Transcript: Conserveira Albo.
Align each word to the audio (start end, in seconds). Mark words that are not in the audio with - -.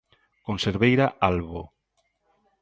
Conserveira 0.47 1.05
Albo. 1.27 1.61